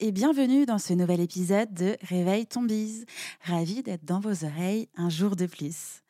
et 0.00 0.12
bienvenue 0.12 0.64
dans 0.64 0.78
ce 0.78 0.92
nouvel 0.92 1.20
épisode 1.20 1.72
de 1.74 1.96
Réveil 2.02 2.46
ton 2.46 2.62
bise. 2.62 3.04
Ravi 3.42 3.82
d'être 3.82 4.04
dans 4.04 4.20
vos 4.20 4.44
oreilles 4.44 4.88
un 4.96 5.08
jour 5.08 5.34
de 5.34 5.46
plus. 5.46 6.02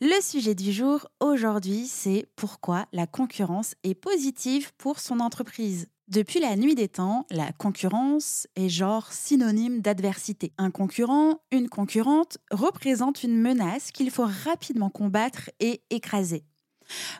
Le 0.00 0.22
sujet 0.22 0.54
du 0.54 0.72
jour 0.72 1.06
aujourd'hui, 1.20 1.86
c'est 1.86 2.26
pourquoi 2.36 2.86
la 2.92 3.06
concurrence 3.06 3.74
est 3.82 3.94
positive 3.94 4.72
pour 4.78 5.00
son 5.00 5.20
entreprise. 5.20 5.88
Depuis 6.08 6.40
la 6.40 6.56
nuit 6.56 6.74
des 6.74 6.88
temps, 6.88 7.26
la 7.30 7.52
concurrence 7.52 8.46
est 8.56 8.68
genre 8.68 9.12
synonyme 9.12 9.80
d'adversité. 9.80 10.52
Un 10.56 10.70
concurrent, 10.70 11.40
une 11.50 11.68
concurrente 11.68 12.38
représente 12.50 13.22
une 13.22 13.38
menace 13.38 13.90
qu'il 13.90 14.10
faut 14.10 14.28
rapidement 14.44 14.88
combattre 14.88 15.50
et 15.60 15.82
écraser. 15.90 16.44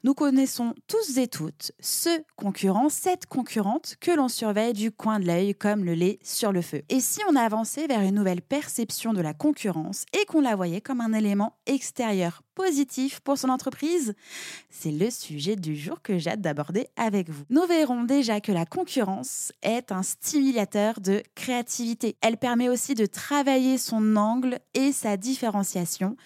Nous 0.04 0.14
connaissons 0.14 0.74
tous 0.86 1.18
et 1.18 1.28
toutes 1.28 1.72
ce 1.80 2.10
concurrent, 2.36 2.88
cette 2.88 3.26
concurrente 3.26 3.96
que 4.00 4.10
l'on 4.10 4.28
surveille 4.28 4.72
du 4.72 4.92
coin 4.92 5.18
de 5.18 5.26
l'œil 5.26 5.54
comme 5.54 5.84
le 5.84 5.94
lait 5.94 6.18
sur 6.22 6.52
le 6.52 6.62
feu. 6.62 6.82
Et 6.88 7.00
si 7.00 7.20
on 7.28 7.36
avançait 7.36 7.86
vers 7.86 8.02
une 8.02 8.14
nouvelle 8.14 8.42
perception 8.42 9.12
de 9.12 9.20
la 9.20 9.34
concurrence 9.34 10.04
et 10.12 10.24
qu'on 10.26 10.40
la 10.40 10.56
voyait 10.56 10.80
comme 10.80 11.00
un 11.00 11.12
élément 11.12 11.56
extérieur 11.66 12.42
positif 12.54 13.20
pour 13.20 13.38
son 13.38 13.50
entreprise 13.50 14.14
C'est 14.70 14.90
le 14.90 15.10
sujet 15.10 15.56
du 15.56 15.76
jour 15.76 16.02
que 16.02 16.18
j'ai 16.18 16.30
hâte 16.30 16.40
d'aborder 16.40 16.88
avec 16.96 17.28
vous. 17.28 17.44
Nous 17.50 17.66
verrons 17.66 18.04
déjà 18.04 18.40
que 18.40 18.52
la 18.52 18.66
concurrence 18.66 19.52
est 19.62 19.92
un 19.92 20.02
stimulateur 20.02 21.00
de 21.00 21.22
créativité. 21.34 22.16
Elle 22.22 22.38
permet 22.38 22.68
aussi 22.68 22.94
de 22.94 23.06
travailler 23.06 23.78
son 23.78 24.16
angle 24.16 24.58
et 24.74 24.92
sa 24.92 25.16
différenciation. 25.16 26.16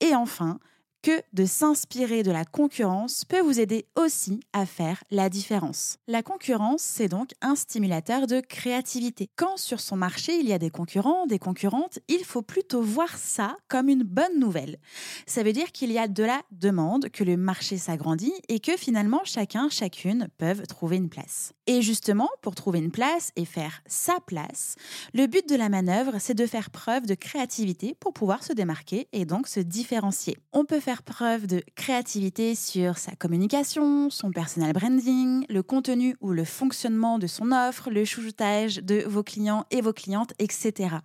Et 0.00 0.14
enfin, 0.14 0.60
que 1.02 1.22
de 1.32 1.44
s'inspirer 1.44 2.22
de 2.22 2.30
la 2.30 2.44
concurrence 2.44 3.24
peut 3.24 3.40
vous 3.40 3.60
aider 3.60 3.86
aussi 3.96 4.40
à 4.52 4.66
faire 4.66 5.02
la 5.10 5.28
différence. 5.28 5.98
La 6.06 6.22
concurrence, 6.22 6.82
c'est 6.82 7.08
donc 7.08 7.30
un 7.40 7.54
stimulateur 7.54 8.26
de 8.26 8.40
créativité. 8.40 9.28
Quand 9.36 9.56
sur 9.56 9.80
son 9.80 9.96
marché 9.96 10.38
il 10.38 10.48
y 10.48 10.52
a 10.52 10.58
des 10.58 10.70
concurrents, 10.70 11.26
des 11.26 11.38
concurrentes, 11.38 11.98
il 12.08 12.24
faut 12.24 12.42
plutôt 12.42 12.82
voir 12.82 13.16
ça 13.16 13.56
comme 13.68 13.88
une 13.88 14.02
bonne 14.02 14.38
nouvelle. 14.38 14.78
Ça 15.26 15.42
veut 15.42 15.52
dire 15.52 15.72
qu'il 15.72 15.92
y 15.92 15.98
a 15.98 16.08
de 16.08 16.24
la 16.24 16.42
demande, 16.50 17.08
que 17.10 17.24
le 17.24 17.36
marché 17.36 17.78
s'agrandit 17.78 18.32
et 18.48 18.60
que 18.60 18.76
finalement 18.76 19.22
chacun, 19.24 19.68
chacune 19.68 20.28
peuvent 20.38 20.66
trouver 20.66 20.96
une 20.96 21.08
place. 21.08 21.52
Et 21.66 21.82
justement, 21.82 22.30
pour 22.40 22.54
trouver 22.54 22.78
une 22.78 22.90
place 22.90 23.30
et 23.36 23.44
faire 23.44 23.82
sa 23.86 24.20
place, 24.26 24.76
le 25.12 25.26
but 25.26 25.48
de 25.48 25.54
la 25.54 25.68
manœuvre, 25.68 26.16
c'est 26.18 26.34
de 26.34 26.46
faire 26.46 26.70
preuve 26.70 27.06
de 27.06 27.14
créativité 27.14 27.94
pour 28.00 28.12
pouvoir 28.14 28.42
se 28.42 28.52
démarquer 28.52 29.08
et 29.12 29.24
donc 29.24 29.48
se 29.48 29.60
différencier. 29.60 30.38
On 30.52 30.64
peut 30.64 30.80
preuve 30.96 31.46
de 31.46 31.62
créativité 31.76 32.54
sur 32.54 32.96
sa 32.96 33.12
communication, 33.12 34.10
son 34.10 34.30
personal 34.30 34.72
branding, 34.72 35.44
le 35.48 35.62
contenu 35.62 36.16
ou 36.20 36.32
le 36.32 36.44
fonctionnement 36.44 37.18
de 37.18 37.26
son 37.26 37.52
offre, 37.52 37.90
le 37.90 38.04
chouchoutage 38.04 38.76
de 38.76 39.04
vos 39.06 39.22
clients 39.22 39.66
et 39.70 39.82
vos 39.82 39.92
clientes, 39.92 40.32
etc. 40.38 40.96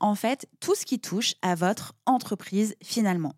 En 0.00 0.14
fait, 0.14 0.46
tout 0.60 0.74
ce 0.74 0.84
qui 0.84 0.98
touche 0.98 1.34
à 1.40 1.54
votre 1.54 1.94
entreprise 2.04 2.74
finalement. 2.82 3.32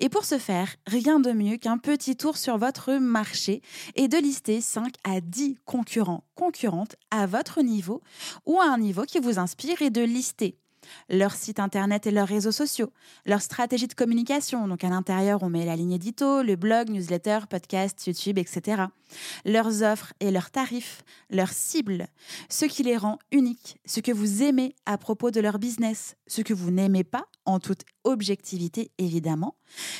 Et 0.00 0.08
pour 0.08 0.24
ce 0.24 0.38
faire, 0.38 0.74
rien 0.86 1.20
de 1.20 1.32
mieux 1.32 1.58
qu'un 1.58 1.76
petit 1.76 2.16
tour 2.16 2.38
sur 2.38 2.56
votre 2.56 2.94
marché 2.94 3.60
et 3.96 4.08
de 4.08 4.16
lister 4.16 4.62
5 4.62 4.94
à 5.04 5.20
10 5.20 5.58
concurrents, 5.66 6.24
concurrentes 6.36 6.96
à 7.10 7.26
votre 7.26 7.60
niveau 7.60 8.02
ou 8.46 8.60
à 8.60 8.64
un 8.64 8.78
niveau 8.78 9.02
qui 9.02 9.18
vous 9.18 9.38
inspire 9.38 9.82
et 9.82 9.90
de 9.90 10.00
lister 10.00 10.56
leur 11.08 11.32
site 11.34 11.60
internet 11.60 12.06
et 12.06 12.10
leurs 12.10 12.28
réseaux 12.28 12.52
sociaux, 12.52 12.90
leur 13.26 13.42
stratégie 13.42 13.86
de 13.86 13.94
communication. 13.94 14.68
Donc 14.68 14.84
à 14.84 14.88
l'intérieur, 14.88 15.42
on 15.42 15.50
met 15.50 15.64
la 15.64 15.76
ligne 15.76 15.92
édito, 15.92 16.42
le 16.42 16.56
blog, 16.56 16.90
newsletter, 16.90 17.40
podcast, 17.48 18.06
YouTube, 18.06 18.38
etc. 18.38 18.84
Leurs 19.44 19.82
offres 19.82 20.12
et 20.20 20.30
leurs 20.30 20.50
tarifs, 20.50 21.02
leurs 21.30 21.52
cibles, 21.52 22.08
ce 22.48 22.66
qui 22.66 22.82
les 22.82 22.96
rend 22.96 23.18
uniques, 23.32 23.78
ce 23.86 24.00
que 24.00 24.12
vous 24.12 24.42
aimez 24.42 24.74
à 24.86 24.98
propos 24.98 25.30
de 25.30 25.40
leur 25.40 25.58
business, 25.58 26.16
ce 26.26 26.42
que 26.42 26.54
vous 26.54 26.70
n'aimez 26.70 27.04
pas, 27.04 27.24
en 27.46 27.60
toute 27.60 27.82
objectivité 28.04 28.90
évidemment, 28.98 29.56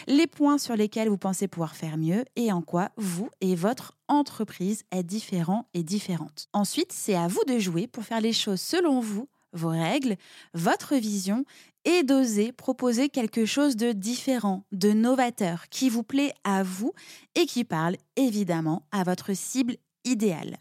les 0.07 0.27
points 0.27 0.59
sur 0.59 0.77
lesquels 0.77 1.09
vous 1.09 1.19
pensez 1.19 1.49
pouvoir 1.49 1.77
faire 1.77 1.97
mieux 1.97 2.25
et 2.37 2.53
en 2.53 2.63
quoi 2.63 2.91
vous 2.97 3.31
et 3.41 3.55
votre 3.55 3.95
entreprise 4.09 4.83
êtes 4.91 5.07
différents 5.07 5.67
et 5.75 5.83
différentes. 5.83 6.49
Ensuite, 6.53 6.93
c'est 6.93 7.15
à 7.15 7.29
vous 7.29 7.43
de 7.47 7.59
jouer 7.59 7.87
pour 7.87 8.05
faire 8.05 8.21
les 8.21 8.33
choses 8.33 8.61
selon 8.61 9.01
vous 9.01 9.29
vos 9.53 9.71
règles, 9.71 10.17
votre 10.55 10.95
vision 10.97 11.45
et 11.85 12.03
d'oser 12.03 12.53
proposer 12.53 13.09
quelque 13.09 13.47
chose 13.47 13.77
de 13.77 13.93
différent, 13.93 14.65
de 14.73 14.93
novateur, 14.93 15.69
qui 15.71 15.89
vous 15.89 16.03
plaît 16.03 16.35
à 16.45 16.63
vous 16.63 16.93
et 17.35 17.47
qui 17.47 17.65
parle 17.65 17.97
évidemment 18.17 18.83
à 18.93 19.05
votre 19.05 19.35
cible 19.35 19.77
idéale. 20.05 20.59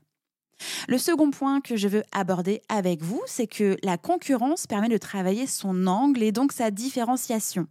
Le 0.88 0.98
second 0.98 1.30
point 1.30 1.62
que 1.62 1.76
je 1.76 1.88
veux 1.88 2.04
aborder 2.12 2.62
avec 2.70 3.02
vous, 3.02 3.22
c'est 3.26 3.48
que 3.48 3.78
la 3.84 3.98
concurrence 3.98 4.68
permet 4.68 4.90
de 4.90 4.98
travailler 4.98 5.48
son 5.48 5.86
angle 5.88 6.24
et 6.24 6.32
donc 6.32 6.52
sa 6.52 6.72
différenciation. 6.72 7.68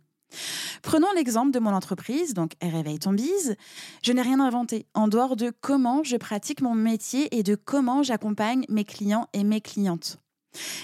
Prenons 0.83 1.11
l'exemple 1.15 1.53
de 1.53 1.59
mon 1.59 1.73
entreprise, 1.73 2.35
donc 2.35 2.53
Réveille 2.61 2.99
ton 2.99 3.13
bise. 3.13 3.57
Je 4.03 4.13
n'ai 4.13 4.23
rien 4.23 4.41
inventé 4.41 4.87
en 4.95 5.09
dehors 5.09 5.37
de 5.37 5.53
comment 5.61 6.03
je 6.05 6.17
pratique 6.17 6.61
mon 6.61 6.75
métier 6.75 7.35
et 7.37 7.43
de 7.43 7.55
comment 7.55 8.03
j'accompagne 8.03 8.65
mes 8.69 8.85
clients 8.85 9.29
et 9.33 9.45
mes 9.45 9.61
clientes. 9.61 10.19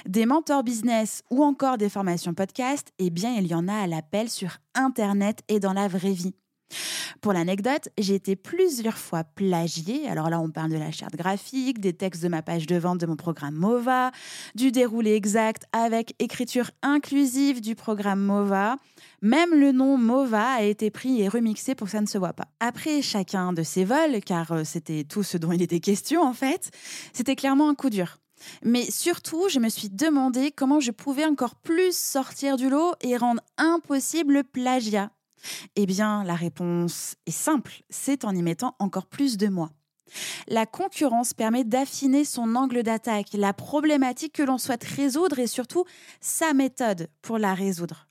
Des 0.06 0.26
mentors 0.26 0.62
business 0.62 1.22
ou 1.30 1.42
encore 1.42 1.78
des 1.78 1.88
formations 1.88 2.34
podcast, 2.34 2.88
eh 2.98 3.10
bien, 3.10 3.34
il 3.34 3.46
y 3.46 3.54
en 3.54 3.68
a 3.68 3.74
à 3.74 3.86
l'appel 3.86 4.28
sur 4.28 4.58
Internet 4.74 5.40
et 5.48 5.60
dans 5.60 5.72
la 5.72 5.88
vraie 5.88 6.12
vie. 6.12 6.34
Pour 7.20 7.32
l'anecdote, 7.32 7.88
j'ai 7.98 8.14
été 8.14 8.36
plusieurs 8.36 8.98
fois 8.98 9.24
plagiée. 9.24 10.08
Alors 10.08 10.30
là, 10.30 10.40
on 10.40 10.50
parle 10.50 10.70
de 10.70 10.78
la 10.78 10.90
charte 10.90 11.14
graphique, 11.14 11.80
des 11.80 11.92
textes 11.92 12.22
de 12.22 12.28
ma 12.28 12.42
page 12.42 12.66
de 12.66 12.76
vente 12.76 12.98
de 12.98 13.06
mon 13.06 13.16
programme 13.16 13.54
MOVA, 13.54 14.10
du 14.54 14.72
déroulé 14.72 15.14
exact 15.14 15.64
avec 15.72 16.14
écriture 16.18 16.70
inclusive 16.82 17.60
du 17.60 17.74
programme 17.74 18.20
MOVA. 18.20 18.76
Même 19.20 19.54
le 19.54 19.72
nom 19.72 19.96
MOVA 19.98 20.54
a 20.54 20.62
été 20.62 20.90
pris 20.90 21.22
et 21.22 21.28
remixé 21.28 21.74
pour 21.74 21.86
que 21.86 21.92
ça 21.92 22.00
ne 22.00 22.06
se 22.06 22.18
voit 22.18 22.32
pas. 22.32 22.48
Après 22.60 23.02
chacun 23.02 23.52
de 23.52 23.62
ces 23.62 23.84
vols, 23.84 24.20
car 24.24 24.50
euh, 24.52 24.64
c'était 24.64 25.04
tout 25.04 25.22
ce 25.22 25.38
dont 25.38 25.52
il 25.52 25.62
était 25.62 25.80
question 25.80 26.22
en 26.22 26.32
fait, 26.32 26.70
c'était 27.12 27.36
clairement 27.36 27.68
un 27.68 27.74
coup 27.74 27.90
dur. 27.90 28.18
Mais 28.62 28.90
surtout, 28.90 29.48
je 29.48 29.58
me 29.58 29.68
suis 29.68 29.90
demandé 29.90 30.50
comment 30.50 30.80
je 30.80 30.90
pouvais 30.90 31.24
encore 31.24 31.54
plus 31.56 31.96
sortir 31.96 32.56
du 32.56 32.68
lot 32.68 32.94
et 33.00 33.16
rendre 33.16 33.42
impossible 33.56 34.34
le 34.34 34.42
plagiat. 34.42 35.10
Eh 35.76 35.86
bien, 35.86 36.24
la 36.24 36.34
réponse 36.34 37.16
est 37.26 37.32
simple, 37.32 37.82
c'est 37.90 38.24
en 38.24 38.34
y 38.34 38.42
mettant 38.42 38.76
encore 38.78 39.06
plus 39.06 39.36
de 39.36 39.48
moi. 39.48 39.70
La 40.46 40.66
concurrence 40.66 41.32
permet 41.34 41.64
d'affiner 41.64 42.24
son 42.24 42.54
angle 42.54 42.82
d'attaque, 42.82 43.28
la 43.32 43.52
problématique 43.52 44.34
que 44.34 44.42
l'on 44.42 44.58
souhaite 44.58 44.84
résoudre 44.84 45.38
et 45.38 45.46
surtout 45.46 45.84
sa 46.20 46.52
méthode 46.52 47.08
pour 47.22 47.38
la 47.38 47.54
résoudre. 47.54 48.08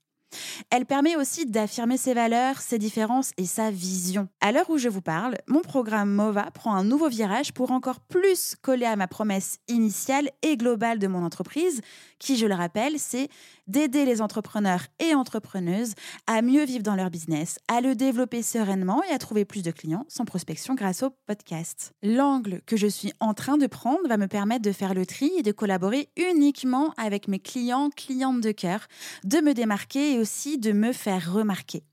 Elle 0.69 0.85
permet 0.85 1.15
aussi 1.15 1.45
d'affirmer 1.45 1.97
ses 1.97 2.13
valeurs, 2.13 2.59
ses 2.61 2.77
différences 2.77 3.31
et 3.37 3.45
sa 3.45 3.71
vision. 3.71 4.27
À 4.39 4.51
l'heure 4.51 4.69
où 4.69 4.77
je 4.77 4.89
vous 4.89 5.01
parle, 5.01 5.35
mon 5.47 5.61
programme 5.61 6.11
MOVA 6.11 6.51
prend 6.51 6.73
un 6.73 6.83
nouveau 6.83 7.09
virage 7.09 7.53
pour 7.53 7.71
encore 7.71 7.99
plus 7.99 8.55
coller 8.61 8.85
à 8.85 8.95
ma 8.95 9.07
promesse 9.07 9.57
initiale 9.67 10.29
et 10.41 10.57
globale 10.57 10.99
de 10.99 11.07
mon 11.07 11.23
entreprise, 11.23 11.81
qui, 12.19 12.37
je 12.37 12.45
le 12.45 12.55
rappelle, 12.55 12.99
c'est 12.99 13.29
d'aider 13.71 14.05
les 14.05 14.21
entrepreneurs 14.21 14.85
et 14.99 15.15
entrepreneuses 15.15 15.93
à 16.27 16.41
mieux 16.41 16.65
vivre 16.65 16.83
dans 16.83 16.95
leur 16.95 17.09
business, 17.09 17.57
à 17.67 17.81
le 17.81 17.95
développer 17.95 18.43
sereinement 18.43 19.01
et 19.09 19.13
à 19.13 19.17
trouver 19.17 19.45
plus 19.45 19.63
de 19.63 19.71
clients 19.71 20.05
sans 20.09 20.25
prospection 20.25 20.75
grâce 20.75 21.03
au 21.03 21.11
podcast. 21.25 21.93
L'angle 22.03 22.61
que 22.65 22.75
je 22.75 22.87
suis 22.87 23.13
en 23.19 23.33
train 23.33 23.57
de 23.57 23.67
prendre 23.67 24.07
va 24.07 24.17
me 24.17 24.27
permettre 24.27 24.63
de 24.63 24.71
faire 24.73 24.93
le 24.93 25.05
tri 25.05 25.31
et 25.37 25.43
de 25.43 25.51
collaborer 25.51 26.09
uniquement 26.17 26.93
avec 26.97 27.27
mes 27.27 27.39
clients, 27.39 27.89
clientes 27.89 28.41
de 28.41 28.51
cœur, 28.51 28.87
de 29.23 29.37
me 29.37 29.53
démarquer 29.53 30.13
et 30.13 30.19
aussi 30.19 30.57
de 30.57 30.73
me 30.73 30.91
faire 30.91 31.33
remarquer 31.33 31.83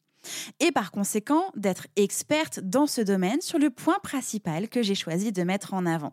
et 0.60 0.72
par 0.72 0.90
conséquent 0.90 1.44
d'être 1.54 1.86
experte 1.96 2.60
dans 2.60 2.86
ce 2.86 3.00
domaine 3.00 3.40
sur 3.40 3.58
le 3.58 3.70
point 3.70 3.98
principal 4.02 4.68
que 4.68 4.82
j'ai 4.82 4.94
choisi 4.94 5.32
de 5.32 5.42
mettre 5.42 5.74
en 5.74 5.86
avant. 5.86 6.12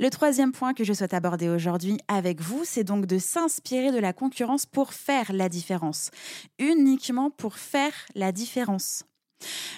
Le 0.00 0.10
troisième 0.10 0.52
point 0.52 0.74
que 0.74 0.84
je 0.84 0.92
souhaite 0.92 1.14
aborder 1.14 1.48
aujourd'hui 1.48 1.98
avec 2.08 2.40
vous, 2.40 2.62
c'est 2.64 2.84
donc 2.84 3.06
de 3.06 3.18
s'inspirer 3.18 3.92
de 3.92 3.98
la 3.98 4.12
concurrence 4.12 4.66
pour 4.66 4.92
faire 4.92 5.32
la 5.32 5.48
différence. 5.48 6.10
Uniquement 6.58 7.30
pour 7.30 7.56
faire 7.56 7.92
la 8.14 8.32
différence. 8.32 9.04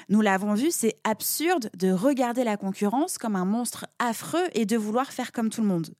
Nous 0.09 0.21
l'avons 0.21 0.55
vu, 0.55 0.71
c'est 0.71 0.97
absurde 1.05 1.71
de 1.77 1.91
regarder 1.91 2.45
la 2.45 2.57
concurrence 2.57 3.19
comme 3.19 3.37
un 3.37 3.45
monstre 3.45 3.87
affreux 3.99 4.47
et 4.55 4.67
de 4.67 4.77
vouloir 4.77 5.13
faire 5.13 5.33
comme 5.33 5.51
tout 5.51 5.61
le 5.61 5.67
monde. 5.67 5.95